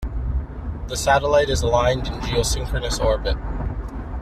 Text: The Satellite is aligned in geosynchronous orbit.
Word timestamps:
The 0.87 0.97
Satellite 0.97 1.51
is 1.51 1.61
aligned 1.61 2.07
in 2.07 2.13
geosynchronous 2.21 2.99
orbit. 2.99 3.37